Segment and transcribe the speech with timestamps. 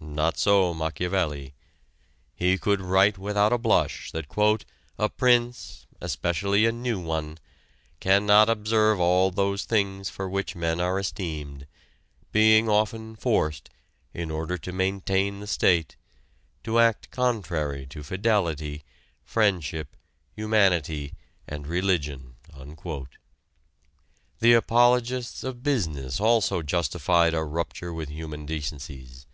[0.00, 1.54] Not so Machiavelli.
[2.34, 4.26] He could write without a blush that
[4.98, 7.38] "a prince, especially a new one,
[7.98, 11.66] cannot observe all those things for which men are esteemed,
[12.32, 13.70] being often forced,
[14.12, 15.96] in order to maintain the state,
[16.64, 18.82] to act contrary to fidelity,
[19.24, 19.96] friendship,
[20.34, 21.14] humanity,
[21.48, 22.36] and religion."
[24.40, 29.26] The apologists of business also justified a rupture with human decencies.